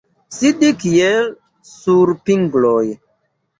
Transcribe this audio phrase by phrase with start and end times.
[0.37, 1.29] Sidi kiel
[1.73, 2.83] sur pingloj.